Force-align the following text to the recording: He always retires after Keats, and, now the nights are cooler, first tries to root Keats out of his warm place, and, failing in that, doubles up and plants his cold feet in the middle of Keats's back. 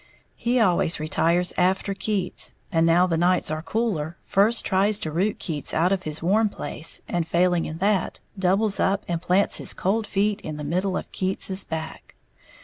He 0.35 0.59
always 0.59 0.99
retires 0.99 1.53
after 1.57 1.93
Keats, 1.93 2.55
and, 2.71 2.87
now 2.87 3.05
the 3.05 3.19
nights 3.19 3.51
are 3.51 3.61
cooler, 3.61 4.17
first 4.25 4.65
tries 4.65 4.99
to 5.01 5.11
root 5.11 5.37
Keats 5.37 5.75
out 5.75 5.91
of 5.91 6.01
his 6.09 6.23
warm 6.23 6.49
place, 6.49 7.01
and, 7.07 7.27
failing 7.27 7.65
in 7.65 7.77
that, 7.77 8.19
doubles 8.35 8.79
up 8.79 9.05
and 9.07 9.21
plants 9.21 9.57
his 9.57 9.75
cold 9.75 10.07
feet 10.07 10.41
in 10.41 10.57
the 10.57 10.63
middle 10.63 10.97
of 10.97 11.11
Keats's 11.11 11.63
back. 11.65 12.15